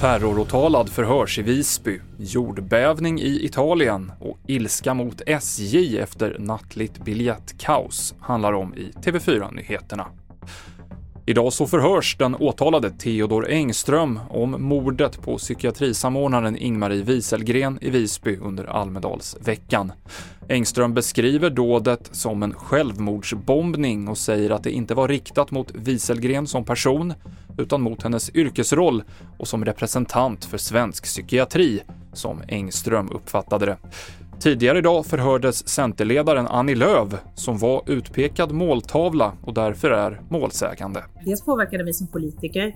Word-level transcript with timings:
Terroråtalad 0.00 0.88
förhörs 0.88 1.38
i 1.38 1.42
Visby, 1.42 2.00
jordbävning 2.18 3.20
i 3.20 3.44
Italien 3.44 4.12
och 4.20 4.38
ilska 4.46 4.94
mot 4.94 5.22
SJ 5.26 5.98
efter 5.98 6.36
nattligt 6.38 7.04
biljettkaos 7.04 8.14
handlar 8.20 8.52
om 8.52 8.74
i 8.74 8.90
TV4-nyheterna. 8.90 10.06
Idag 11.28 11.52
så 11.52 11.66
förhörs 11.66 12.16
den 12.18 12.34
åtalade 12.34 12.90
Theodor 12.90 13.48
Engström 13.50 14.20
om 14.30 14.56
mordet 14.58 15.22
på 15.22 15.38
psykiatrisamordnaren 15.38 16.56
Ingmarie 16.56 17.02
Wieselgren 17.02 17.78
i 17.80 17.90
Visby 17.90 18.36
under 18.36 18.64
Almedalsveckan. 18.64 19.92
Engström 20.48 20.94
beskriver 20.94 21.50
dådet 21.50 22.08
som 22.12 22.42
en 22.42 22.54
självmordsbombning 22.54 24.08
och 24.08 24.18
säger 24.18 24.50
att 24.50 24.64
det 24.64 24.70
inte 24.70 24.94
var 24.94 25.08
riktat 25.08 25.50
mot 25.50 25.74
Wieselgren 25.74 26.46
som 26.46 26.64
person 26.64 27.14
utan 27.58 27.82
mot 27.82 28.02
hennes 28.02 28.34
yrkesroll 28.34 29.02
och 29.38 29.48
som 29.48 29.64
representant 29.64 30.44
för 30.44 30.58
svensk 30.58 31.04
psykiatri, 31.04 31.82
som 32.12 32.42
Engström 32.48 33.10
uppfattade 33.12 33.66
det. 33.66 33.76
Tidigare 34.40 34.78
idag 34.78 35.06
förhördes 35.06 35.68
Centerledaren 35.68 36.46
Annie 36.46 36.74
Lööf 36.74 37.14
som 37.34 37.58
var 37.58 37.82
utpekad 37.86 38.52
måltavla 38.52 39.32
och 39.42 39.54
därför 39.54 39.90
är 39.90 40.20
målsägande. 40.28 41.04
Dels 41.24 41.44
påverkar 41.44 41.78
det 41.78 41.84
mig 41.84 41.94
som 41.94 42.06
politiker, 42.06 42.74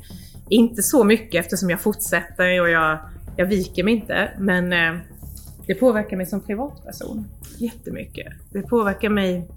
inte 0.48 0.82
så 0.82 1.04
mycket 1.04 1.44
eftersom 1.44 1.70
jag 1.70 1.80
fortsätter 1.80 2.60
och 2.60 2.70
jag, 2.70 2.98
jag 3.36 3.46
viker 3.46 3.84
mig 3.84 3.94
inte, 3.94 4.30
men 4.38 4.72
eh, 4.72 5.00
det 5.66 5.74
påverkar 5.74 6.16
mig 6.16 6.26
som 6.26 6.40
privatperson 6.40 7.24
jättemycket. 7.58 8.26
Det 8.52 8.62
påverkar 8.62 9.08
mig 9.08 9.48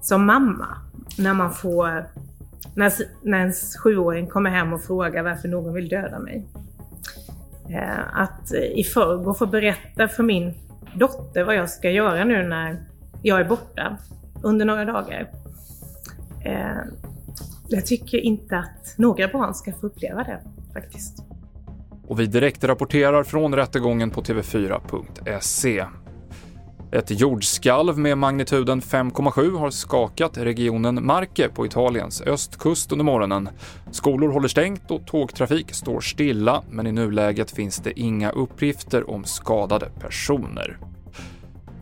som 0.00 0.26
mamma 0.26 0.76
när 1.18 1.34
man 1.34 1.52
får 1.52 2.06
när, 2.74 2.92
när 3.22 3.38
ens 3.38 3.76
sjuåring 3.76 4.26
kommer 4.26 4.50
hem 4.50 4.72
och 4.72 4.82
frågar 4.82 5.22
varför 5.22 5.48
någon 5.48 5.74
vill 5.74 5.88
döda 5.88 6.18
mig. 6.18 6.46
Eh, 7.68 8.20
att 8.20 8.52
i 8.74 8.84
förrgår 8.84 9.34
få 9.34 9.46
berätta 9.46 10.08
för 10.08 10.22
min 10.22 10.54
dotter 10.94 11.44
vad 11.44 11.54
jag 11.54 11.70
ska 11.70 11.90
göra 11.90 12.24
nu 12.24 12.48
när 12.48 12.76
jag 13.22 13.40
är 13.40 13.44
borta 13.44 13.98
under 14.42 14.64
några 14.64 14.84
dagar. 14.84 15.30
Eh, 16.44 16.76
jag 17.68 17.86
tycker 17.86 18.18
inte 18.18 18.58
att 18.58 18.94
några 18.98 19.28
barn 19.28 19.54
ska 19.54 19.72
få 19.72 19.86
uppleva 19.86 20.22
det 20.22 20.40
faktiskt. 20.72 21.24
Och 22.06 22.20
vi 22.20 22.26
direktrapporterar 22.26 23.24
från 23.24 23.54
rättegången 23.54 24.10
på 24.10 24.22
tv4.se. 24.22 25.84
Ett 26.92 27.20
jordskalv 27.20 27.98
med 27.98 28.18
magnituden 28.18 28.80
5,7 28.80 29.58
har 29.58 29.70
skakat 29.70 30.38
regionen 30.38 31.06
Marke 31.06 31.48
på 31.48 31.66
Italiens 31.66 32.22
östkust 32.22 32.92
under 32.92 33.04
morgonen. 33.04 33.48
Skolor 33.90 34.32
håller 34.32 34.48
stängt 34.48 34.90
och 34.90 35.06
tågtrafik 35.06 35.74
står 35.74 36.00
stilla, 36.00 36.62
men 36.70 36.86
i 36.86 36.92
nuläget 36.92 37.50
finns 37.50 37.76
det 37.76 38.00
inga 38.00 38.30
uppgifter 38.30 39.10
om 39.10 39.24
skadade 39.24 39.90
personer. 40.00 40.78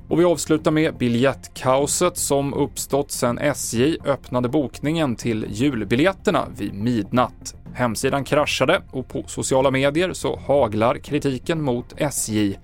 Och 0.09 0.21
vi 0.21 0.25
avslutar 0.25 0.71
med 0.71 0.97
biljettkaoset 0.97 2.17
som 2.17 2.55
uppstått 2.55 3.11
sedan 3.11 3.39
SJ 3.39 3.97
öppnade 4.05 4.49
bokningen 4.49 5.17
till 5.17 5.47
julbiljetterna 5.49 6.49
vid 6.57 6.75
midnatt. 6.75 7.55
Hemsidan 7.75 8.25
kraschade 8.25 8.83
och 8.91 9.09
på 9.09 9.25
sociala 9.27 9.71
medier 9.71 10.13
så 10.13 10.41
haglar 10.47 10.99
kritiken 10.99 11.63
mot 11.63 11.95
SJ. 11.97 12.57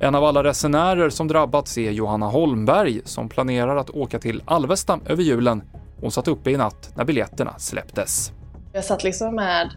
En 0.00 0.14
av 0.14 0.24
alla 0.24 0.44
resenärer 0.44 1.10
som 1.10 1.28
drabbats 1.28 1.78
är 1.78 1.90
Johanna 1.90 2.26
Holmberg 2.26 3.00
som 3.04 3.28
planerar 3.28 3.76
att 3.76 3.90
åka 3.90 4.18
till 4.18 4.42
Alvesta 4.44 4.98
över 5.06 5.22
julen. 5.22 5.62
Hon 6.00 6.10
satt 6.10 6.28
uppe 6.28 6.50
i 6.50 6.56
natt 6.56 6.90
när 6.94 7.04
biljetterna 7.04 7.54
släpptes. 7.58 8.32
Jag 8.72 8.84
satt 8.84 9.04
liksom 9.04 9.34
med 9.34 9.70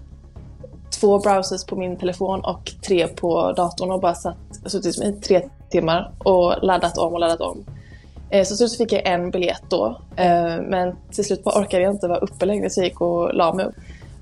två 1.00 1.20
browsers 1.20 1.66
på 1.66 1.76
min 1.76 1.98
telefon 1.98 2.40
och 2.40 2.72
tre 2.88 3.08
på 3.08 3.52
datorn 3.52 3.92
och 3.92 4.02
bara 4.02 4.16
satt, 4.16 4.38
suttit 4.66 4.98
i 4.98 5.12
tre 5.12 5.50
timmar 5.70 6.12
och 6.18 6.56
laddat 6.62 6.98
om 6.98 7.14
och 7.14 7.20
laddat 7.20 7.42
om. 7.42 7.66
Eh, 8.30 8.44
så 8.44 8.56
till 8.56 8.70
slut 8.70 8.78
fick 8.78 8.92
jag 8.92 9.14
en 9.14 9.32
biljett 9.32 9.64
då, 9.70 10.02
eh, 10.16 10.62
men 10.62 10.96
till 11.12 11.26
slut 11.26 11.44
bara 11.44 11.62
orkade 11.62 11.84
jag 11.84 11.94
inte 11.94 12.08
vara 12.08 12.20
uppe 12.20 12.46
längre 12.46 12.70
så 12.70 12.80
jag 12.80 12.88
gick 12.88 13.02
och 13.02 13.34
la 13.34 13.54
mig. 13.54 13.66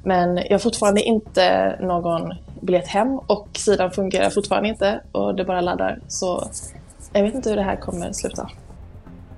Men 0.03 0.37
jag 0.37 0.51
har 0.51 0.59
fortfarande 0.59 1.01
inte 1.01 1.75
någon 1.81 2.33
biljett 2.61 2.87
hem 2.87 3.19
och 3.19 3.47
sidan 3.53 3.91
fungerar 3.91 4.29
fortfarande 4.29 4.69
inte 4.69 5.01
och 5.11 5.35
det 5.35 5.45
bara 5.45 5.61
laddar. 5.61 5.99
Så 6.07 6.49
jag 7.13 7.23
vet 7.23 7.35
inte 7.35 7.49
hur 7.49 7.55
det 7.57 7.63
här 7.63 7.75
kommer 7.75 8.11
sluta. 8.11 8.49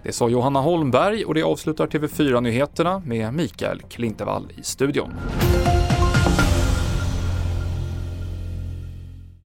Det 0.03 0.12
sa 0.12 0.30
Johanna 0.30 0.62
Holmberg 0.62 1.25
och 1.25 1.34
det 1.34 1.44
avslutar 1.44 1.88
TV4-nyheterna 1.88 3.02
med 3.06 3.34
Mikael 3.34 3.81
Klintevall 3.81 4.52
i 4.57 4.63
studion. 4.63 5.13